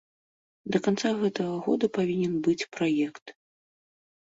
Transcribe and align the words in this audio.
Да 0.75 0.79
канца 0.87 1.11
гэтага 1.19 1.59
года 1.67 1.91
павінен 1.99 2.33
быць 2.49 2.67
праект. 2.79 3.25